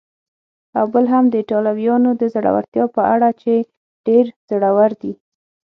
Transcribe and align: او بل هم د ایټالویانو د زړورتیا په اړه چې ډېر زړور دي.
او 0.77 0.85
بل 0.93 1.05
هم 1.13 1.25
د 1.29 1.33
ایټالویانو 1.41 2.09
د 2.21 2.23
زړورتیا 2.33 2.85
په 2.95 3.01
اړه 3.13 3.29
چې 3.41 3.53
ډېر 4.07 4.25
زړور 4.49 4.91
دي. 5.01 5.13